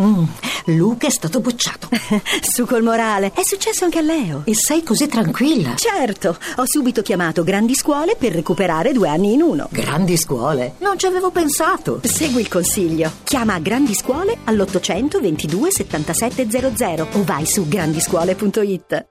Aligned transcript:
Mm, 0.00 0.24
Luca 0.66 1.06
è 1.06 1.10
stato 1.10 1.40
bocciato. 1.40 1.88
Su 2.42 2.66
col 2.66 2.82
morale. 2.82 3.32
È 3.34 3.42
successo 3.42 3.84
anche 3.84 3.98
a 3.98 4.02
Leo. 4.02 4.42
E 4.44 4.54
sei 4.54 4.82
così 4.82 5.06
tranquilla? 5.06 5.74
Certo, 5.76 6.36
ho 6.56 6.64
subito 6.66 7.02
chiamato 7.02 7.42
Grandi 7.42 7.74
Scuole 7.74 8.16
per 8.16 8.32
recuperare 8.32 8.92
due 8.92 9.08
anni 9.08 9.32
in 9.32 9.42
uno. 9.42 9.68
Grandi 9.70 10.16
scuole? 10.16 10.74
Non 10.78 10.98
ci 10.98 11.06
avevo 11.06 11.30
pensato. 11.30 12.00
Segui 12.02 12.40
il 12.42 12.48
consiglio. 12.48 13.10
Chiama 13.24 13.58
Grandi 13.58 13.94
Scuole 13.94 14.38
all'800 14.44 15.20
22 15.20 15.70
7700 15.70 17.08
o 17.12 17.24
vai 17.24 17.46
su 17.46 17.66
grandiscuole.it. 17.66 19.06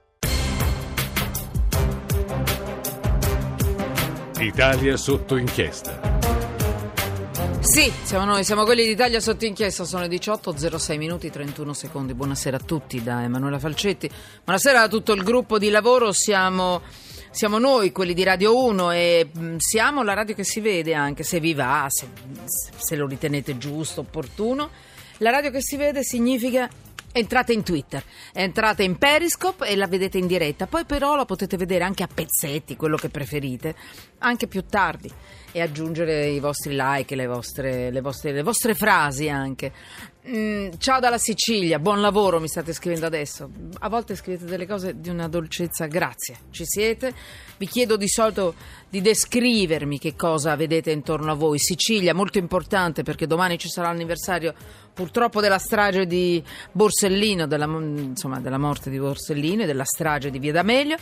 Italia 4.38 4.96
sotto 4.96 5.36
inchiesta. 5.36 6.09
Sì, 7.70 7.88
siamo 8.02 8.24
noi, 8.24 8.42
siamo 8.42 8.64
quelli 8.64 8.84
d'Italia 8.84 9.20
sotto 9.20 9.44
inchiesta, 9.44 9.84
sono 9.84 10.02
le 10.02 10.08
18, 10.08 10.76
06 10.76 10.98
minuti 10.98 11.30
31 11.30 11.72
secondi. 11.72 12.14
Buonasera 12.14 12.56
a 12.56 12.60
tutti 12.60 13.00
da 13.00 13.22
Emanuela 13.22 13.60
Falcetti, 13.60 14.10
buonasera 14.42 14.82
a 14.82 14.88
tutto 14.88 15.12
il 15.12 15.22
gruppo 15.22 15.56
di 15.56 15.70
lavoro, 15.70 16.10
siamo, 16.10 16.82
siamo 17.30 17.58
noi, 17.60 17.92
quelli 17.92 18.12
di 18.12 18.24
Radio 18.24 18.58
1 18.64 18.90
e 18.90 19.30
mh, 19.32 19.56
siamo 19.58 20.02
la 20.02 20.14
radio 20.14 20.34
che 20.34 20.42
si 20.42 20.58
vede 20.58 20.94
anche, 20.94 21.22
se 21.22 21.38
vi 21.38 21.54
va, 21.54 21.86
se, 21.88 22.08
se 22.76 22.96
lo 22.96 23.06
ritenete 23.06 23.56
giusto, 23.56 24.00
opportuno. 24.00 24.70
La 25.18 25.30
radio 25.30 25.52
che 25.52 25.62
si 25.62 25.76
vede 25.76 26.02
significa 26.02 26.68
Entrate 27.12 27.52
in 27.52 27.64
Twitter, 27.64 28.04
entrate 28.32 28.84
in 28.84 28.96
Periscope 28.96 29.66
e 29.66 29.74
la 29.74 29.88
vedete 29.88 30.16
in 30.16 30.28
diretta, 30.28 30.68
poi 30.68 30.84
però 30.84 31.16
la 31.16 31.24
potete 31.24 31.56
vedere 31.56 31.82
anche 31.82 32.04
a 32.04 32.08
pezzetti, 32.12 32.76
quello 32.76 32.96
che 32.96 33.08
preferite, 33.08 33.74
anche 34.20 34.46
più 34.46 34.64
tardi 34.64 35.10
e 35.52 35.60
aggiungere 35.60 36.28
i 36.28 36.40
vostri 36.40 36.76
like, 36.76 37.14
le 37.14 37.26
vostre, 37.26 37.90
le 37.90 38.00
vostre, 38.00 38.32
le 38.32 38.42
vostre 38.42 38.74
frasi 38.74 39.28
anche. 39.28 39.72
Mm, 40.28 40.72
ciao 40.78 41.00
dalla 41.00 41.18
Sicilia, 41.18 41.78
buon 41.78 42.00
lavoro 42.02 42.40
mi 42.40 42.46
state 42.46 42.72
scrivendo 42.72 43.06
adesso. 43.06 43.50
A 43.80 43.88
volte 43.88 44.14
scrivete 44.14 44.44
delle 44.44 44.66
cose 44.66 45.00
di 45.00 45.08
una 45.08 45.28
dolcezza, 45.28 45.86
grazie, 45.86 46.36
ci 46.50 46.64
siete. 46.66 47.12
Vi 47.56 47.66
chiedo 47.66 47.96
di 47.96 48.08
solito 48.08 48.54
di 48.88 49.00
descrivermi 49.00 49.98
che 49.98 50.14
cosa 50.14 50.54
vedete 50.56 50.90
intorno 50.90 51.32
a 51.32 51.34
voi. 51.34 51.58
Sicilia, 51.58 52.14
molto 52.14 52.38
importante 52.38 53.02
perché 53.02 53.26
domani 53.26 53.58
ci 53.58 53.68
sarà 53.68 53.88
l'anniversario 53.88 54.54
purtroppo 54.92 55.40
della 55.40 55.58
strage 55.58 56.06
di 56.06 56.42
Borsellino, 56.70 57.46
della, 57.46 57.64
insomma, 57.64 58.40
della 58.40 58.58
morte 58.58 58.90
di 58.90 58.98
Borsellino 58.98 59.62
e 59.62 59.66
della 59.66 59.84
strage 59.84 60.30
di 60.30 60.38
Via 60.38 60.52
D'Amelio 60.52 60.96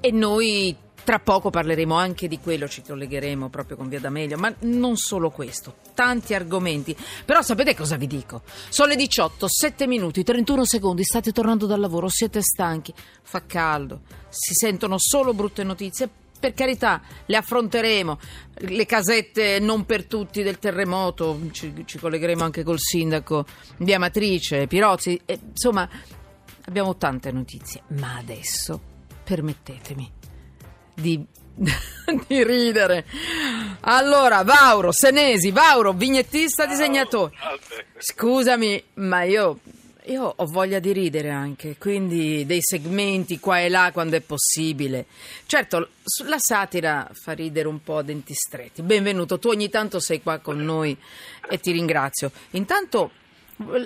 e 0.00 0.10
noi 0.12 0.74
tra 1.04 1.18
poco 1.18 1.50
parleremo 1.50 1.94
anche 1.94 2.28
di 2.28 2.38
quello, 2.38 2.68
ci 2.68 2.82
collegheremo 2.82 3.48
proprio 3.48 3.76
con 3.76 3.88
Via 3.88 4.00
D'Amelio, 4.00 4.38
ma 4.38 4.54
non 4.60 4.96
solo 4.96 5.30
questo, 5.30 5.76
tanti 5.94 6.34
argomenti. 6.34 6.96
Però 7.24 7.42
sapete 7.42 7.74
cosa 7.74 7.96
vi 7.96 8.06
dico? 8.06 8.42
Sono 8.68 8.88
le 8.88 8.96
18, 8.96 9.46
7 9.48 9.86
minuti, 9.86 10.22
31 10.22 10.64
secondi, 10.64 11.04
state 11.04 11.32
tornando 11.32 11.66
dal 11.66 11.80
lavoro, 11.80 12.08
siete 12.08 12.42
stanchi, 12.42 12.92
fa 13.22 13.44
caldo, 13.46 14.02
si 14.28 14.54
sentono 14.54 14.96
solo 14.98 15.34
brutte 15.34 15.64
notizie. 15.64 16.08
Per 16.40 16.54
carità, 16.54 17.02
le 17.26 17.36
affronteremo, 17.36 18.18
le 18.60 18.86
casette 18.86 19.58
non 19.58 19.84
per 19.84 20.06
tutti 20.06 20.42
del 20.42 20.58
terremoto, 20.58 21.38
ci, 21.50 21.82
ci 21.84 21.98
collegheremo 21.98 22.42
anche 22.42 22.62
col 22.62 22.78
sindaco 22.78 23.44
di 23.76 23.92
Amatrice, 23.92 24.66
Pirozzi, 24.66 25.20
e, 25.26 25.38
insomma 25.50 25.86
abbiamo 26.64 26.96
tante 26.96 27.30
notizie, 27.30 27.82
ma 27.88 28.16
adesso 28.16 28.80
permettetemi 29.22 30.18
di, 31.00 31.24
di 32.26 32.44
ridere. 32.44 33.04
Allora, 33.80 34.42
Vauro, 34.42 34.92
Senesi, 34.92 35.50
Vauro, 35.50 35.92
vignettista, 35.92 36.66
disegnatore. 36.66 37.32
Scusami, 37.98 38.82
ma 38.94 39.22
io, 39.24 39.58
io 40.04 40.34
ho 40.36 40.46
voglia 40.46 40.78
di 40.78 40.92
ridere 40.92 41.30
anche, 41.30 41.76
quindi 41.78 42.44
dei 42.46 42.60
segmenti 42.62 43.38
qua 43.38 43.60
e 43.60 43.68
là 43.68 43.90
quando 43.92 44.16
è 44.16 44.20
possibile. 44.20 45.06
Certo, 45.46 45.88
la 46.26 46.38
satira 46.38 47.08
fa 47.12 47.32
ridere 47.32 47.68
un 47.68 47.82
po' 47.82 47.98
a 47.98 48.02
denti 48.02 48.34
stretti. 48.34 48.82
Benvenuto, 48.82 49.38
tu 49.38 49.48
ogni 49.48 49.68
tanto 49.68 50.00
sei 50.00 50.22
qua 50.22 50.38
con 50.38 50.58
noi 50.58 50.96
e 51.48 51.58
ti 51.58 51.72
ringrazio. 51.72 52.30
Intanto 52.50 53.12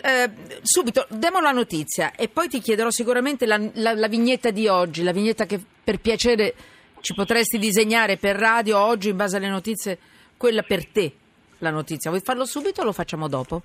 eh, 0.03 0.31
subito 0.63 1.07
diamo 1.11 1.41
la 1.41 1.51
notizia 1.51 2.13
e 2.15 2.29
poi 2.29 2.49
ti 2.49 2.61
chiederò 2.61 2.91
sicuramente 2.91 3.45
la, 3.45 3.61
la, 3.75 3.93
la, 3.93 4.09
vignetta 4.09 4.51
di 4.51 4.69
oggi, 4.69 5.03
la 5.03 5.13
vignetta 5.13 5.47
che 5.47 5.61
per 5.83 5.99
piacere 5.99 6.55
ci 7.05 7.13
potresti 7.13 7.59
disegnare 7.59 8.17
per 8.17 8.35
radio 8.35 8.79
oggi 8.79 9.11
in 9.11 9.17
base 9.17 9.37
alle 9.37 9.51
notizie, 9.51 9.99
quella 10.39 10.63
per 10.63 10.87
te, 10.87 11.13
la 11.59 11.69
notizia. 11.69 12.09
Vuoi 12.09 12.23
farlo 12.25 12.47
subito 12.47 12.81
o 12.81 12.85
lo 12.85 12.93
facciamo 12.93 13.29
dopo? 13.29 13.61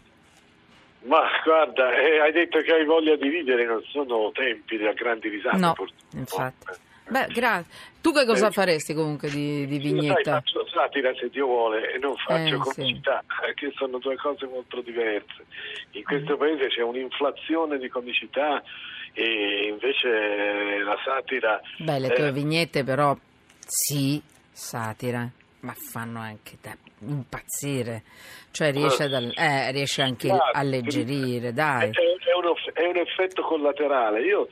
Ma 1.04 1.22
guarda, 1.42 1.98
eh, 1.98 2.20
hai 2.20 2.34
detto 2.34 2.60
che 2.60 2.74
hai 2.74 2.84
voglia 2.84 3.16
di 3.16 3.30
ridere, 3.30 3.66
non 3.66 3.82
sono 3.92 4.30
tempi 4.34 4.78
da 4.78 4.92
grandi 4.92 5.30
risate. 5.30 5.58
No, 5.58 5.74
infatti. 6.16 6.66
Beh, 7.08 7.28
grazie. 7.28 7.74
Tu 8.02 8.12
che 8.12 8.26
cosa 8.26 8.48
eh, 8.48 8.52
faresti 8.52 8.94
comunque 8.94 9.30
di, 9.30 9.66
di 9.66 9.78
vignetta? 9.78 10.22
Sai, 10.22 10.34
faccio 10.34 10.68
satira 10.68 11.14
se 11.16 11.30
Dio 11.30 11.46
vuole 11.46 11.94
e 11.94 11.98
non 11.98 12.16
faccio 12.18 12.56
eh, 12.56 12.58
comicità, 12.58 13.24
sì. 13.26 13.54
che 13.56 13.72
sono 13.78 14.00
due 14.00 14.18
cose 14.18 14.48
molto 14.48 14.82
diverse. 14.82 15.46
In 15.92 16.04
questo 16.04 16.36
mm. 16.36 16.40
paese 16.40 16.68
c'è 16.68 16.82
un'inflazione 16.82 17.78
di 17.78 17.88
comicità 17.88 18.62
e 19.14 19.70
invece 19.72 20.84
la 20.84 20.98
satira... 21.06 21.62
Beh, 21.78 22.00
le 22.00 22.10
tue 22.10 22.28
eh, 22.28 22.32
vignette 22.34 22.84
però 22.84 23.18
sì, 23.70 24.20
satira, 24.52 25.30
ma 25.60 25.74
fanno 25.74 26.20
anche 26.20 26.58
da 26.60 26.76
impazzire. 27.02 28.04
Cioè 28.50 28.72
riesce, 28.72 29.04
ad, 29.04 29.32
eh, 29.36 29.72
riesce 29.72 30.02
anche 30.02 30.32
a 30.32 30.50
alleggerire, 30.54 31.54
dai. 31.54 31.90
È, 31.90 31.94
è, 31.94 32.34
un, 32.36 32.54
è 32.74 32.88
un 32.88 32.98
effetto 32.98 33.44
collaterale. 33.44 34.22
Io 34.22 34.48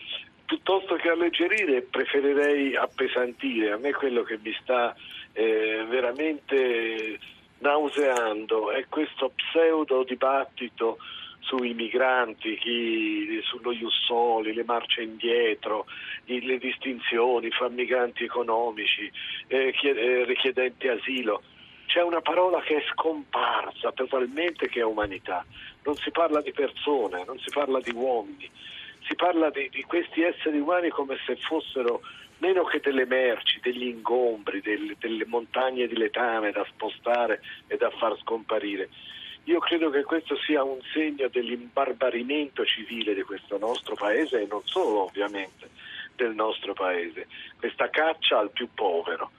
piuttosto 0.45 0.95
che 0.95 1.09
alleggerire 1.09 1.81
preferirei 1.81 2.75
appesantire. 2.75 3.71
A 3.71 3.77
me 3.77 3.91
quello 3.91 4.21
che 4.21 4.37
mi 4.41 4.55
sta 4.61 4.95
eh, 5.33 5.83
veramente 5.89 7.19
nauseando 7.59 8.71
è 8.71 8.85
questo 8.87 9.31
pseudo 9.35 10.03
dibattito 10.03 10.97
sui 11.39 11.73
migranti, 11.73 12.57
chi, 12.57 13.39
sullo 13.43 13.73
Jussoli, 13.73 14.53
le 14.53 14.63
marce 14.63 15.01
indietro, 15.03 15.85
le 16.25 16.57
distinzioni 16.57 17.49
fra 17.51 17.69
migranti 17.69 18.23
economici, 18.23 19.09
eh, 19.47 19.73
eh, 19.81 20.25
richiedenti 20.25 20.87
asilo. 20.87 21.41
C'è 21.85 22.01
una 22.01 22.21
parola 22.21 22.59
che 22.61 22.77
è 22.77 22.83
scomparsa 22.91 23.93
totalmente 23.93 24.67
che 24.67 24.81
è 24.81 24.83
umanità. 24.83 25.45
Non 25.83 25.95
si 25.95 26.11
parla 26.11 26.41
di 26.41 26.51
persone, 26.51 27.23
non 27.25 27.39
si 27.39 27.49
parla 27.49 27.79
di 27.79 27.91
uomini, 27.93 28.49
si 29.07 29.15
parla 29.15 29.49
di, 29.49 29.69
di 29.69 29.83
questi 29.83 30.21
esseri 30.21 30.59
umani 30.59 30.89
come 30.89 31.17
se 31.25 31.37
fossero 31.37 32.01
meno 32.39 32.63
che 32.65 32.79
delle 32.81 33.05
merci, 33.05 33.59
degli 33.61 33.87
ingombri, 33.87 34.61
del, 34.61 34.95
delle 34.99 35.25
montagne 35.25 35.87
di 35.87 35.95
letame 35.95 36.51
da 36.51 36.65
spostare 36.69 37.41
e 37.67 37.77
da 37.77 37.89
far 37.91 38.17
scomparire. 38.19 38.89
Io 39.47 39.59
credo 39.59 39.89
che 39.89 40.03
questo 40.03 40.35
sia 40.45 40.61
un 40.61 40.79
segno 40.93 41.29
dell'imbarbarimento 41.29 42.65
civile 42.65 43.13
di 43.13 43.21
questo 43.21 43.57
nostro 43.57 43.95
paese 43.95 44.41
e 44.41 44.45
non 44.45 44.61
solo 44.65 45.05
ovviamente 45.05 45.69
del 46.15 46.35
nostro 46.35 46.73
paese, 46.73 47.27
questa 47.57 47.89
caccia 47.89 48.39
al 48.39 48.51
più 48.51 48.67
povero. 48.73 49.31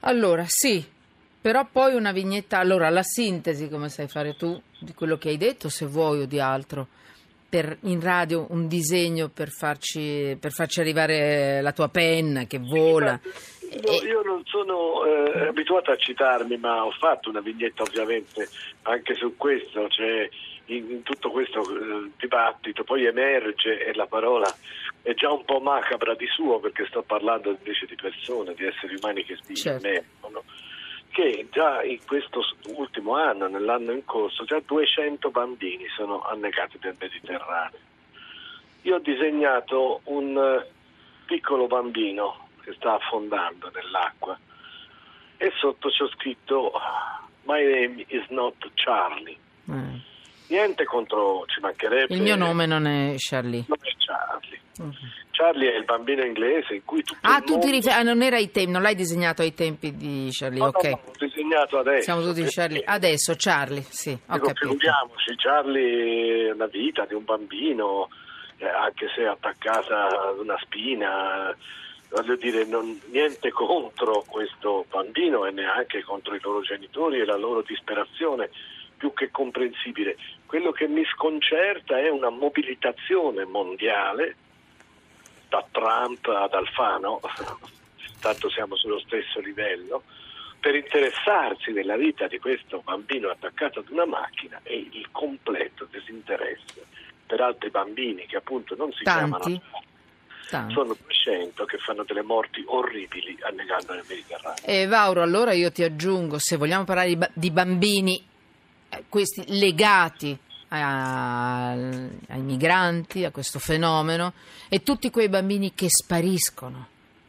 Allora, 0.00 0.44
sì, 0.46 0.84
però 1.40 1.66
poi 1.66 1.94
una 1.94 2.12
vignetta, 2.12 2.58
allora 2.58 2.88
la 2.90 3.02
sintesi 3.02 3.68
come 3.68 3.88
sai 3.88 4.06
fare 4.06 4.36
tu 4.36 4.60
di 4.78 4.94
quello 4.94 5.18
che 5.18 5.30
hai 5.30 5.36
detto, 5.36 5.68
se 5.68 5.86
vuoi 5.86 6.20
o 6.20 6.26
di 6.26 6.38
altro, 6.38 6.86
per, 7.48 7.76
in 7.82 8.00
radio 8.00 8.46
un 8.50 8.68
disegno 8.68 9.28
per 9.28 9.48
farci, 9.48 10.36
per 10.38 10.52
farci 10.52 10.78
arrivare 10.78 11.60
la 11.60 11.72
tua 11.72 11.88
penna 11.88 12.44
che 12.44 12.58
vola. 12.58 13.18
Sì, 13.20 13.57
No, 13.70 13.92
io 14.02 14.22
non 14.22 14.42
sono 14.46 15.04
eh, 15.04 15.48
abituato 15.48 15.90
a 15.90 15.96
citarmi, 15.96 16.56
ma 16.56 16.84
ho 16.84 16.90
fatto 16.92 17.28
una 17.28 17.40
vignetta 17.40 17.82
ovviamente 17.82 18.48
anche 18.82 19.14
su 19.14 19.36
questo, 19.36 19.88
cioè 19.88 20.28
in, 20.66 20.90
in 20.90 21.02
tutto 21.02 21.30
questo 21.30 21.60
eh, 21.60 22.10
dibattito 22.16 22.84
poi 22.84 23.04
emerge 23.04 23.84
e 23.84 23.94
la 23.94 24.06
parola 24.06 24.52
è 25.02 25.14
già 25.14 25.30
un 25.30 25.44
po' 25.44 25.60
macabra 25.60 26.14
di 26.14 26.26
suo 26.26 26.58
perché 26.60 26.86
sto 26.88 27.02
parlando 27.02 27.50
invece 27.50 27.86
di 27.86 27.94
persone, 27.94 28.54
di 28.54 28.64
esseri 28.64 28.94
umani 29.00 29.24
che 29.24 29.38
si 29.42 29.54
certo. 29.54 29.86
emergono, 29.86 30.44
che 31.10 31.46
già 31.50 31.82
in 31.82 31.98
questo 32.06 32.42
ultimo 32.74 33.16
anno, 33.16 33.48
nell'anno 33.48 33.92
in 33.92 34.04
corso, 34.04 34.44
già 34.44 34.60
200 34.64 35.30
bambini 35.30 35.86
sono 35.94 36.22
annegati 36.22 36.78
nel 36.82 36.96
Mediterraneo. 36.98 37.86
Io 38.82 38.94
ho 38.96 39.00
disegnato 39.00 40.00
un 40.04 40.36
uh, 40.36 41.24
piccolo 41.26 41.66
bambino 41.66 42.47
che 42.68 42.74
sta 42.76 42.94
affondando 42.94 43.70
nell'acqua 43.74 44.38
e 45.38 45.52
sotto 45.58 45.88
c'è 45.88 46.06
scritto 46.14 46.72
My 47.44 47.64
name 47.64 48.04
is 48.08 48.26
not 48.28 48.54
Charlie. 48.74 49.38
Mm. 49.70 49.96
Niente 50.48 50.84
contro, 50.84 51.44
ci 51.46 51.60
mancherebbe. 51.60 52.14
Il 52.14 52.20
mio 52.20 52.36
nome 52.36 52.66
non 52.66 52.86
è 52.86 53.14
Charlie. 53.16 53.64
Non 53.66 53.78
è 53.80 53.90
Charlie. 53.96 54.60
Uh-huh. 54.78 54.92
Charlie 55.30 55.72
è 55.72 55.76
il 55.78 55.84
bambino 55.84 56.24
inglese 56.24 56.74
in 56.74 56.84
cui 56.84 57.02
tutto 57.02 57.20
Ah, 57.22 57.40
tu 57.40 57.58
ti 57.58 57.70
riferi, 57.70 57.94
ah, 57.94 58.02
non, 58.02 58.22
era 58.22 58.36
ai 58.36 58.50
tempi, 58.50 58.70
non 58.70 58.82
l'hai 58.82 58.94
disegnato 58.94 59.42
ai 59.42 59.54
tempi 59.54 59.96
di 59.96 60.28
Charlie, 60.32 60.58
no, 60.58 60.66
ok. 60.66 60.84
No, 60.84 61.00
ho 61.04 61.24
indignato 61.24 61.78
adesso. 61.78 62.02
Siamo 62.02 62.22
tutti 62.22 62.44
Charlie. 62.44 62.82
Adesso 62.84 63.34
Charlie, 63.36 63.82
sì, 63.88 64.10
ho 64.10 64.32
Dico, 64.34 64.46
capito. 64.46 64.68
figuriamoci, 64.68 65.34
Charlie 65.36 66.50
è 66.50 66.54
la 66.54 66.66
vita 66.66 67.06
di 67.06 67.14
un 67.14 67.24
bambino, 67.24 68.08
eh, 68.58 68.68
anche 68.68 69.06
se 69.14 69.26
attaccata 69.26 70.28
ad 70.28 70.38
una 70.38 70.58
spina, 70.60 71.54
voglio 72.08 72.36
dire, 72.36 72.64
non- 72.64 73.00
niente 73.06 73.50
contro 73.50 74.24
questo 74.26 74.86
bambino 74.88 75.44
e 75.44 75.50
neanche 75.50 76.02
contro 76.02 76.34
i 76.34 76.40
loro 76.40 76.60
genitori 76.60 77.18
e 77.20 77.24
la 77.24 77.36
loro 77.36 77.62
disperazione, 77.62 78.50
più 78.96 79.12
che 79.12 79.30
comprensibile. 79.30 80.16
Quello 80.46 80.72
che 80.72 80.88
mi 80.88 81.04
sconcerta 81.04 81.98
è 81.98 82.08
una 82.08 82.30
mobilitazione 82.30 83.44
mondiale, 83.44 84.36
da 85.48 85.64
Trump 85.70 86.26
ad 86.26 86.52
Alfano, 86.52 87.20
tanto 88.20 88.50
siamo 88.50 88.76
sullo 88.76 88.98
stesso 89.00 89.40
livello, 89.40 90.02
per 90.60 90.74
interessarsi 90.74 91.72
della 91.72 91.96
vita 91.96 92.26
di 92.26 92.38
questo 92.38 92.80
bambino 92.84 93.30
attaccato 93.30 93.78
ad 93.78 93.90
una 93.90 94.06
macchina 94.06 94.58
e 94.64 94.88
il 94.90 95.08
completo 95.12 95.86
disinteresse 95.90 96.86
per 97.24 97.40
altri 97.40 97.70
bambini 97.70 98.26
che 98.26 98.36
appunto 98.36 98.74
non 98.74 98.90
si 98.92 99.04
Tanti? 99.04 99.40
chiamano 99.40 99.62
Tanti. 100.48 100.72
sono 100.72 100.96
200 101.04 101.64
che 101.64 101.76
fanno 101.78 102.04
delle 102.04 102.22
morti 102.22 102.62
orribili 102.66 103.36
annegando 103.42 103.92
nel 103.94 104.04
Mediterraneo. 104.08 104.62
E 104.64 104.86
Vauro, 104.86 105.22
allora 105.22 105.52
io 105.52 105.70
ti 105.70 105.82
aggiungo, 105.82 106.38
se 106.38 106.56
vogliamo 106.56 106.84
parlare 106.84 107.08
di, 107.14 107.18
di 107.34 107.50
bambini, 107.50 108.24
eh, 108.88 109.04
questi 109.08 109.44
legati 109.58 110.36
a- 110.68 111.70
ai 111.72 112.40
migranti, 112.40 113.24
a 113.24 113.30
questo 113.30 113.58
fenomeno, 113.58 114.32
e 114.68 114.82
tutti 114.82 115.10
quei 115.10 115.28
bambini 115.28 115.72
che 115.74 115.86
spariscono, 115.88 116.86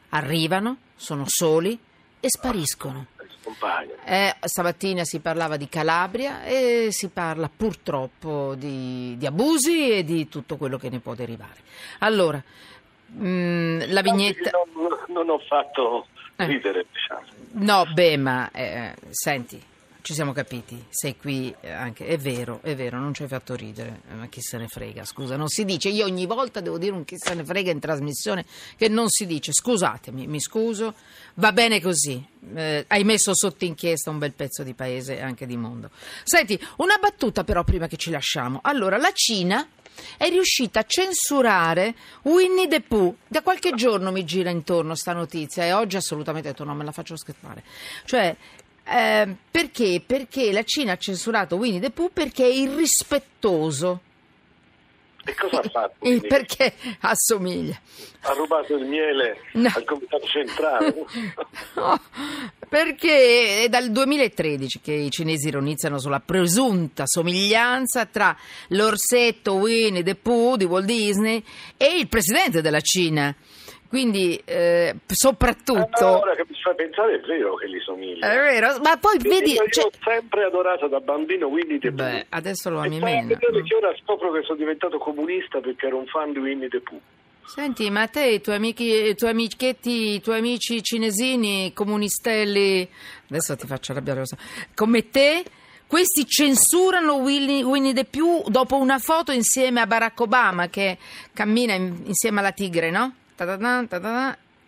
arrivano, 0.09 0.77
sono 0.95 1.23
soli 1.27 1.77
e 2.19 2.27
spariscono. 2.29 3.07
Scompaiono. 3.41 4.01
Eh, 4.05 4.35
stamattina 4.43 5.03
si 5.05 5.19
parlava 5.19 5.55
di 5.57 5.69
Calabria 5.69 6.43
e 6.43 6.89
si 6.91 7.07
parla 7.09 7.49
purtroppo 7.53 8.55
di, 8.55 9.15
di 9.17 9.25
abusi 9.25 9.91
e 9.91 10.03
di 10.03 10.27
tutto 10.27 10.57
quello 10.57 10.77
che 10.77 10.89
ne 10.89 10.99
può 10.99 11.15
derivare. 11.15 11.61
Allora, 11.99 12.43
mm, 13.17 13.81
la 13.87 14.01
vignetta... 14.01 14.51
Non, 14.51 14.89
non 15.07 15.29
ho 15.29 15.39
fatto 15.39 16.07
Eh. 16.35 16.45
ridere, 16.45 16.85
diciamo. 16.91 17.21
No, 17.51 17.85
beh, 17.93 18.17
ma 18.17 18.49
eh, 18.51 18.93
senti, 19.09 19.61
ci 20.01 20.13
siamo 20.13 20.31
capiti, 20.31 20.85
sei 20.89 21.17
qui 21.17 21.53
eh, 21.59 21.71
anche, 21.71 22.05
è 22.05 22.17
vero, 22.17 22.59
è 22.63 22.75
vero, 22.75 22.99
non 22.99 23.13
ci 23.13 23.23
hai 23.23 23.27
fatto 23.27 23.55
ridere, 23.55 24.01
eh, 24.09 24.13
ma 24.13 24.27
chi 24.27 24.41
se 24.41 24.57
ne 24.57 24.67
frega, 24.67 25.03
scusa, 25.03 25.35
non 25.35 25.49
si 25.49 25.65
dice, 25.65 25.89
io 25.89 26.05
ogni 26.05 26.25
volta 26.25 26.61
devo 26.61 26.77
dire 26.77 26.93
un 26.93 27.03
chi 27.03 27.15
se 27.17 27.33
ne 27.33 27.43
frega 27.43 27.71
in 27.71 27.79
trasmissione 27.79 28.45
che 28.77 28.87
non 28.87 29.09
si 29.09 29.25
dice, 29.25 29.51
scusatemi, 29.51 30.27
mi 30.27 30.39
scuso, 30.39 30.93
va 31.35 31.51
bene 31.51 31.81
così, 31.81 32.25
eh, 32.55 32.85
hai 32.87 33.03
messo 33.03 33.35
sotto 33.35 33.65
inchiesta 33.65 34.09
un 34.09 34.19
bel 34.19 34.33
pezzo 34.33 34.63
di 34.63 34.73
paese 34.73 35.17
e 35.17 35.21
anche 35.21 35.45
di 35.45 35.57
mondo. 35.57 35.89
Senti, 36.23 36.59
una 36.77 36.97
battuta 36.97 37.43
però 37.43 37.63
prima 37.63 37.87
che 37.87 37.97
ci 37.97 38.09
lasciamo, 38.09 38.59
allora 38.63 38.97
la 38.97 39.11
Cina 39.13 39.67
è 40.17 40.29
riuscita 40.29 40.79
a 40.79 40.85
censurare 40.85 41.93
Winnie 42.23 42.67
the 42.67 42.81
Pooh. 42.81 43.17
Da 43.27 43.41
qualche 43.41 43.73
giorno 43.73 44.11
mi 44.11 44.23
gira 44.23 44.49
intorno 44.49 44.95
sta 44.95 45.13
notizia 45.13 45.65
e 45.65 45.73
oggi 45.73 45.97
assolutamente 45.97 46.47
ho 46.47 46.51
detto 46.51 46.63
no, 46.63 46.73
me 46.73 46.83
la 46.83 46.91
faccio 46.91 47.17
scappare. 47.17 47.63
Cioè, 48.05 48.35
eh, 48.89 49.35
perché? 49.51 50.01
Perché 50.05 50.51
la 50.51 50.63
Cina 50.63 50.93
ha 50.93 50.97
censurato 50.97 51.55
Winnie 51.55 51.79
the 51.79 51.91
Pooh 51.91 52.09
perché 52.11 52.43
è 52.45 52.51
irrispettoso. 52.53 54.01
E 55.25 55.35
cosa 55.35 55.59
ha 55.59 55.69
fatto? 55.69 56.05
Eh, 56.05 56.21
Perché 56.21 56.73
assomiglia. 57.01 57.79
Ha 58.21 58.33
rubato 58.33 58.75
il 58.77 58.85
miele 58.85 59.41
No. 59.53 59.69
al 59.75 59.83
comitato 59.83 60.25
centrale? 60.25 60.95
No, 61.75 61.99
perché 62.67 63.63
è 63.63 63.69
dal 63.69 63.91
2013 63.91 64.79
che 64.81 64.93
i 64.93 65.11
cinesi 65.11 65.49
ironizzano 65.49 65.99
sulla 65.99 66.19
presunta 66.21 67.03
somiglianza 67.05 68.05
tra 68.05 68.35
l'orsetto 68.69 69.55
Winnie 69.55 70.03
the 70.03 70.15
Pooh 70.15 70.55
di 70.55 70.63
Walt 70.65 70.85
Disney 70.85 71.43
e 71.77 71.97
il 71.99 72.07
presidente 72.07 72.61
della 72.61 72.81
Cina. 72.81 73.35
Quindi, 73.89 74.39
eh, 74.45 74.95
soprattutto. 75.07 76.05
Ah, 76.05 76.19
ora 76.19 76.35
che 76.35 76.45
mi 76.47 76.55
fa 76.61 76.73
pensare 76.75 77.15
è 77.15 77.19
vero 77.21 77.55
che 77.55 77.67
gli 77.67 77.79
somiglia. 77.79 78.31
È 78.31 78.35
vero, 78.35 78.77
ma 78.83 78.97
poi 78.97 79.17
vedi. 79.17 79.53
io, 79.53 79.65
cioè- 79.67 79.85
ho 79.85 79.89
sempre 80.03 80.43
adorato 80.43 80.87
da 80.87 80.99
bambino 80.99 81.47
Winnie 81.47 81.79
the 81.79 81.87
Pooh. 81.91 81.95
Beh, 82.05 82.25
adesso 82.29 82.69
lo 82.69 82.79
ami 82.81 82.99
meno. 82.99 83.35
che 83.35 83.75
ora 83.75 83.91
scopro 84.03 84.31
che 84.31 84.43
sono 84.43 84.57
diventato 84.59 84.99
comunista 84.99 85.59
perché 85.59 85.87
ero 85.87 85.97
un 85.97 86.05
fan 86.05 86.31
di 86.31 86.37
Winnie 86.37 86.69
the 86.69 86.79
Pooh. 86.81 87.01
Senti, 87.47 87.89
ma 87.89 88.05
te, 88.05 88.25
i 88.27 88.41
tuoi, 88.41 88.57
amici, 88.57 88.83
i 89.07 89.15
tuoi 89.15 89.31
amichetti, 89.31 90.13
i 90.13 90.21
tuoi 90.21 90.37
amici 90.37 90.83
cinesini, 90.83 91.73
comunistelli, 91.73 92.87
adesso 93.27 93.55
ti 93.55 93.65
faccio 93.65 93.91
arrabbiare, 93.91 94.19
lo 94.19 94.25
so, 94.27 94.37
come 94.75 95.09
te, 95.09 95.43
questi 95.87 96.27
censurano 96.27 97.15
Winnie, 97.15 97.63
Winnie 97.63 97.93
the 97.93 98.05
Pooh 98.05 98.47
dopo 98.49 98.75
una 98.77 98.99
foto 98.99 99.31
insieme 99.31 99.81
a 99.81 99.87
Barack 99.87 100.19
Obama 100.19 100.67
che 100.67 100.99
cammina 101.33 101.73
in- 101.73 102.03
insieme 102.05 102.39
alla 102.41 102.51
tigre, 102.51 102.91
no? 102.91 103.15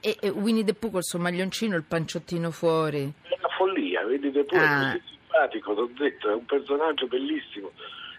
E, 0.04 0.18
e 0.20 0.30
Winnie 0.30 0.64
the 0.64 0.74
Pooh 0.74 0.90
col 0.92 1.04
suo 1.04 1.20
maglioncino, 1.20 1.76
il 1.76 1.84
panciottino 1.84 2.50
fuori. 2.50 3.12
È 3.22 3.36
una 3.38 3.50
follia, 3.56 4.02
Winnie 4.06 4.32
the 4.32 4.44
Pooh 4.44 4.60
Ah. 4.60 4.94
è 4.94 5.00
così 5.00 5.04
simpatico, 5.20 5.74
t'ho 5.76 5.90
detto, 5.98 6.30
è 6.30 6.34
un 6.34 6.46
personaggio 6.46 7.06
bellissimo. 7.08 7.72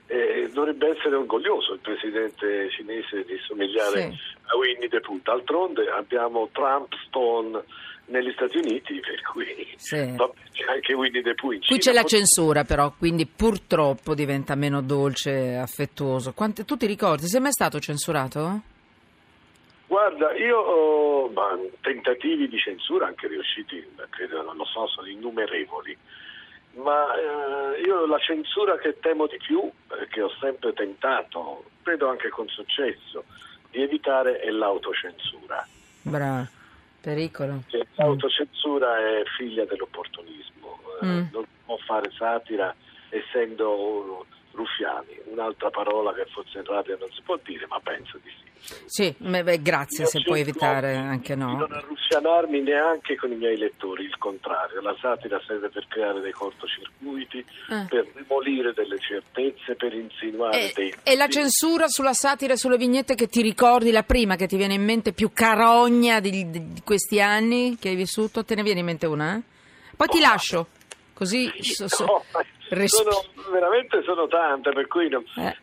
Eh, 0.07 0.51
dovrebbe 0.53 0.91
essere 0.97 1.17
orgoglioso 1.17 1.73
il 1.73 1.79
presidente 1.81 2.71
cinese 2.71 3.25
di 3.25 3.37
somigliare 3.47 4.01
Sì. 4.13 4.19
a 4.45 4.57
Winnie 4.59 4.89
the 4.89 5.01
Pooh. 5.01 5.19
D'altronde 5.23 5.89
abbiamo 5.91 6.49
Trump 6.53 6.93
Stone 7.07 7.61
negli 8.07 8.31
Stati 8.33 8.59
Uniti, 8.59 9.01
per 9.01 9.21
cui 9.33 9.47
Sì. 9.77 9.97
vabbè, 10.15 10.35
anche 10.71 10.93
Winnie 10.95 11.23
the 11.23 11.35
Pooh 11.35 11.53
in 11.53 11.61
Qui 11.61 11.81
Cina. 11.81 11.81
c'è 11.81 11.93
la 11.93 12.05
censura 12.07 12.63
però, 12.65 12.93
quindi 12.97 13.27
purtroppo 13.27 14.15
diventa 14.15 14.55
meno 14.55 14.83
dolce 14.83 15.31
e 15.31 15.55
affettuoso. 15.57 16.33
Quante- 16.33 16.65
tu 16.65 16.77
ti 16.77 16.87
ricordi, 16.87 17.27
sei 17.27 17.41
mai 17.41 17.53
stato 17.53 17.81
censurato? 17.81 18.61
Guarda, 19.93 20.33
io 20.33 20.57
ho 20.59 21.29
ma, 21.29 21.55
tentativi 21.83 22.49
di 22.49 22.59
censura 22.59 23.09
anche 23.09 23.29
riusciti, 23.29 23.87
credo, 24.09 24.41
non 24.41 24.57
lo 24.57 24.65
so, 24.65 24.87
sono 24.87 25.07
innumerevoli, 25.07 25.95
ma 26.77 27.15
eh, 27.15 27.83
io 27.83 28.07
la 28.07 28.19
censura 28.19 28.79
che 28.79 28.99
temo 29.01 29.27
di 29.27 29.37
più, 29.37 29.61
eh, 29.61 30.09
che 30.09 30.23
ho 30.23 30.31
sempre 30.41 30.73
tentato, 30.73 31.65
credo 31.83 32.09
anche 32.09 32.31
con 32.31 32.49
successo, 32.49 33.25
di 33.71 33.83
evitare 33.83 34.39
è 34.39 34.49
l'autocensura. 34.49 35.69
Bravo, 36.01 36.47
pericolo. 37.03 37.65
Che 37.69 37.87
L'autocensura 37.97 38.97
è 38.99 39.25
figlia 39.37 39.67
dell'opportunismo, 39.67 40.81
eh, 41.03 41.07
Mm. 41.07 41.25
non 41.33 41.45
può 41.67 41.77
fare 41.77 42.11
satira 42.17 42.75
essendo 43.11 44.25
ruffiani, 44.53 45.21
un'altra 45.25 45.69
parola 45.69 46.15
che 46.15 46.25
forse 46.33 46.57
in 46.61 46.65
radio 46.65 46.97
non 46.99 47.11
si 47.13 47.21
può 47.21 47.39
dire, 47.45 47.67
ma 47.67 47.79
penso 47.81 48.19
di 48.23 48.31
sì. 48.87 49.15
Beh, 49.19 49.61
grazie 49.63 50.07
se 50.07 50.23
puoi 50.23 50.41
evitare 50.41 50.95
anche 50.97 51.35
non 51.35 51.57
no. 51.59 51.65
arruffianarmi 51.71 52.61
neanche 52.61 53.17
con 53.17 53.33
i 53.33 53.37
miei 53.37 53.57
lettori, 53.57 54.05
il 54.05 54.17
contrario. 54.19 54.81
La 54.81 54.95
satira 55.01 55.41
serve 55.47 55.69
per 55.69 55.87
creare 55.89 56.21
dei 56.21 56.33
cortocircuiti, 56.33 57.39
Eh. 57.39 57.87
per 57.89 58.07
demolire 58.15 58.73
delle 58.73 58.99
certezze, 58.99 59.75
per 59.75 59.93
insinuare 59.95 60.71
E, 60.71 60.73
dei... 60.75 60.95
e 61.03 61.17
la 61.17 61.29
censura 61.29 61.89
sulla 61.89 62.13
satira 62.15 62.53
e 62.55 62.57
sulle 62.57 62.77
vignette 62.77 63.15
che 63.15 63.27
ti 63.29 63.43
ricordi, 63.43 63.91
la 63.91 64.03
prima 64.03 64.37
che 64.37 64.47
ti 64.47 64.57
viene 64.57 64.75
in 64.75 64.85
mente 64.85 65.13
più 65.13 65.31
carogna 65.33 66.21
di, 66.21 66.51
di- 66.51 66.83
questi 66.85 67.21
anni 67.21 67.77
che 67.81 67.89
hai 67.91 67.97
vissuto? 67.97 68.45
Te 68.45 68.55
ne 68.55 68.63
viene 68.63 68.81
in 68.81 68.87
mente 68.87 69.07
una? 69.07 69.37
eh? 69.37 69.43
Poi 69.97 70.09
ti 70.09 70.21
lascio, 70.21 70.69
così 71.15 71.51
so- 71.61 71.89
so- 71.89 72.05
No, 72.05 72.25
respi- 72.71 73.03
sono, 73.03 73.25
veramente 73.51 74.03
sono 74.05 74.27
tante, 74.27 74.73
per 74.73 74.87
cui 74.89 75.09
non, 75.09 75.23
Eh. 75.37 75.57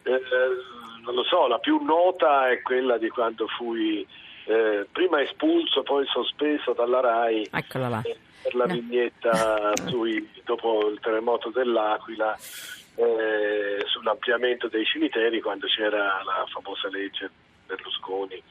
Non 1.10 1.16
lo 1.16 1.24
so, 1.24 1.48
la 1.48 1.58
più 1.58 1.84
nota 1.84 2.50
è 2.50 2.62
quella 2.62 2.98
di 3.00 3.10
quando 3.10 3.48
fui 3.48 4.06
eh, 4.46 4.86
prima 4.92 5.22
espulso, 5.22 5.82
poi 5.84 6.06
sospeso 6.08 6.74
dalla 6.74 7.00
RAI 7.00 7.50
eh, 7.52 7.64
per 8.44 8.56
la 8.56 8.66
No. 8.66 8.74
vignetta 8.74 9.72
sui- 9.90 10.30
dopo 10.44 10.88
il 10.88 11.00
terremoto 11.00 11.50
dell'Aquila 11.50 12.36
eh, 12.96 13.84
sull'ampliamento 13.86 14.68
dei 14.68 14.86
cimiteri 14.86 15.42
quando 15.42 15.66
c'era 15.68 16.22
la 16.24 16.46
famosa 16.48 16.90
legge 16.90 17.30
Berlusconi 17.66 18.42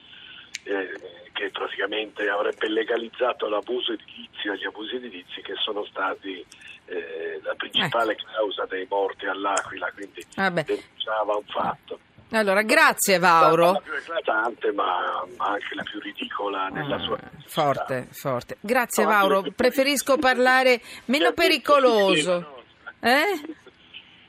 eh, 0.65 1.01
che 1.33 1.51
praticamente 1.51 2.29
avrebbe 2.29 2.69
legalizzato 2.69 3.49
l'abuso 3.49 3.93
edilizio 3.93 4.53
e 4.53 4.59
gli 4.59 4.65
abusi 4.65 4.97
edilizi 4.97 5.41
che 5.43 5.55
sono 5.57 5.85
stati 5.85 6.45
eh, 6.87 7.41
la 7.43 7.55
principale 7.55 8.17
causa 8.17 8.67
dei 8.67 8.87
morti 8.89 9.27
all'Aquila, 9.27 9.91
quindi 9.93 10.25
Vabbè. 10.35 10.65
denunciava 10.65 11.37
un 11.37 11.45
fatto. 11.45 11.98
Allora, 12.33 12.63
grazie 12.63 13.19
La 13.19 13.27
Vauro. 13.29 13.81
più 13.83 13.93
eclatante, 13.95 14.71
ma, 14.73 15.25
anche 15.39 15.75
la 15.75 15.83
più 15.83 15.99
ridicola 16.01 16.69
nella 16.69 16.97
Ah, 16.97 16.99
sua 17.01 17.19
forte, 17.47 18.09
forte. 18.11 18.57
Grazie 18.61 19.05
No, 19.05 19.11
Vauro, 19.11 19.45
preferisco 19.57 20.19
parlare 20.19 20.81
meno 21.07 21.33
pericoloso. 21.33 22.63
Eh? 23.01 23.57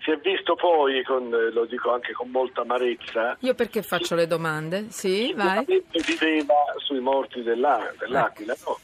Si 0.02 0.12
è 0.12 0.18
visto 0.24 0.56
poi, 0.56 1.04
con, 1.04 1.26
eh, 1.34 1.52
lo 1.52 1.66
dico 1.66 1.92
anche 1.94 2.14
con 2.14 2.30
molta 2.32 2.62
amarezza, 2.62 3.36
Io 3.42 3.54
perché 3.54 3.82
faccio 3.82 4.16
le 4.16 4.28
domande? 4.28 4.88
Sì, 4.92 5.34
vai. 5.36 5.66
viveva 5.92 6.54
sui 6.78 7.00
morti 7.02 7.44
dell'A- 7.44 7.92
dell'Aquila, 7.98 8.56
no? 8.66 8.80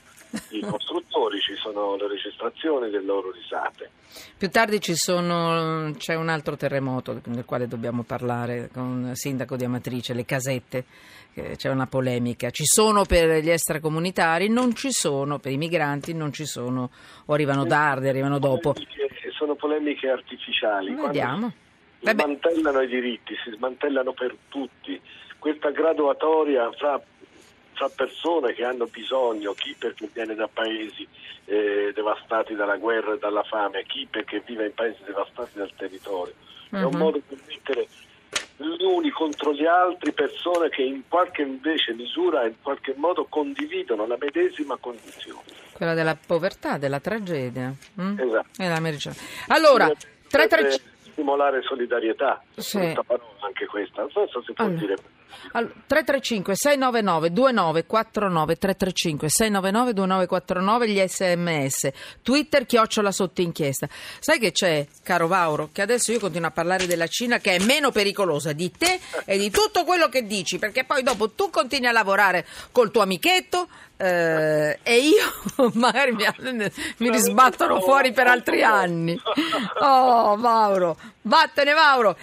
I 0.50 0.60
costruttori, 0.62 1.40
ci 1.40 1.56
sono 1.56 1.96
le 1.96 2.08
registrazioni 2.08 2.90
delle 2.90 3.06
loro 3.06 3.32
risate. 3.32 3.90
Più 4.38 4.50
tardi 4.50 4.80
ci 4.80 4.96
sono, 4.96 5.92
c'è 5.98 6.16
un 6.16 6.30
altro 6.30 6.56
terremoto 6.56 7.22
del 7.24 7.46
quale 7.46 7.68
dobbiamo 7.68 8.04
parlare 8.04 8.70
con 8.72 9.08
il 9.10 9.18
sindaco 9.18 9.56
di 9.56 9.66
Amatrice, 9.66 10.14
le 10.14 10.26
casette, 10.26 10.86
c'è 11.58 11.70
una 11.70 11.88
polemica. 11.88 12.50
Ci 12.50 12.64
sono 12.66 13.04
per 13.04 13.44
gli 13.44 13.50
extracomunitari, 13.50 14.50
non 14.50 14.74
ci 14.74 14.92
sono 14.92 15.40
per 15.40 15.52
i 15.52 15.58
migranti, 15.58 16.14
non 16.14 16.32
ci 16.32 16.46
sono, 16.46 16.90
o 17.26 17.34
arrivano 17.34 17.66
tardi, 17.66 18.08
arrivano 18.08 18.40
dopo. 18.40 18.74
Sono 19.38 19.56
polemiche 19.56 20.08
artificiali. 20.08 20.94
Vediamo. 20.96 21.52
Si 22.00 22.10
smantellano 22.10 22.82
i 22.82 22.88
diritti, 22.88 23.36
si 23.44 23.52
smantellano 23.52 24.14
per 24.14 24.36
tutti. 24.48 25.00
Questa 25.40 25.72
graduatoria 25.72 26.72
fra, 26.72 27.02
fra 27.76 27.90
persone 27.90 28.54
che 28.54 28.64
hanno 28.64 28.86
bisogno, 28.88 29.54
chi 29.54 29.76
perché 29.78 30.10
viene 30.12 30.34
da 30.36 30.48
paesi 30.52 31.08
eh, 31.46 31.92
devastati 31.94 32.56
dalla 32.56 32.78
guerra 32.78 33.14
e 33.14 33.20
dalla 33.20 33.44
fame, 33.44 33.84
chi 33.86 34.08
perché 34.10 34.42
vive 34.46 34.66
in 34.66 34.74
paesi 34.74 35.00
devastati 35.06 35.52
dal 35.60 35.72
territorio, 35.76 36.34
è 36.72 36.78
un 36.82 36.92
Mhm. 36.94 36.98
modo 36.98 37.22
per 37.28 37.38
mettere 37.48 37.88
gli 38.58 38.84
uni 38.84 39.10
contro 39.12 39.54
gli 39.54 39.66
altri 39.66 40.12
persone 40.14 40.70
che 40.70 40.82
in 40.82 41.04
qualche 41.08 41.42
invece 41.44 41.94
misura, 41.94 42.46
in 42.48 42.56
qualche 42.62 42.94
modo 42.98 43.26
condividono 43.26 44.08
la 44.08 44.18
medesima 44.20 44.78
condizione. 44.80 45.44
Quella 45.74 45.94
della 45.94 46.16
povertà, 46.16 46.78
della 46.78 47.00
tragedia. 47.02 47.74
mm? 48.02 48.18
Esatto. 48.20 48.62
E 48.62 48.68
la 48.70 48.80
merce- 48.80 49.14
Allora, 49.50 49.88
Per 49.88 49.98
335. 50.30 50.92
stimolare 51.12 51.62
solidarietà, 51.64 52.42
Sì. 52.56 52.94
parola 53.06 53.24
anche 53.42 53.66
questa, 53.68 54.02
non 54.02 54.10
so 54.10 54.42
se 54.42 54.54
può 54.54 54.66
Allora. 54.66 54.80
dire. 54.80 54.96
Allora, 55.52 55.74
335 55.88 56.56
699 56.56 57.32
2949 57.32 58.56
335 58.56 59.30
699 59.30 59.94
2949 59.94 60.90
gli 60.90 61.08
sms 61.08 61.90
Twitter 62.22 62.66
chiocciola 62.66 63.12
sotto 63.12 63.42
inchiesta. 63.42 63.88
Sai 64.20 64.40
che 64.40 64.52
c'è 64.52 64.86
caro 65.04 65.28
Vauro 65.28 65.70
che 65.72 65.82
adesso 65.82 66.12
io 66.12 66.20
continuo 66.20 66.48
a 66.48 66.52
parlare 66.52 66.88
della 66.88 67.08
Cina 67.08 67.40
che 67.40 67.56
è 67.56 67.64
meno 67.64 67.92
pericolosa 67.92 68.54
di 68.54 68.72
te 68.72 69.00
e 69.26 69.38
di 69.38 69.50
tutto 69.50 69.84
quello 69.84 70.10
che 70.10 70.26
dici 70.26 70.58
perché 70.58 70.84
poi 70.84 71.04
dopo 71.04 71.32
tu 71.32 71.50
continui 71.50 71.88
a 71.88 71.92
lavorare 71.92 72.46
col 72.72 72.92
tuo 72.92 73.02
amichetto 73.02 73.68
eh, 73.98 74.80
e 74.84 74.98
io 74.98 75.72
magari 75.74 76.12
mi, 76.12 76.26
mi 76.98 77.10
risbattono 77.10 77.80
fuori 77.82 78.12
per 78.12 78.28
altri 78.28 78.64
anni. 78.64 79.20
Oh 79.80 80.36
Vauro 80.38 81.14
vattene 81.26 81.74
Vauro 81.74 82.18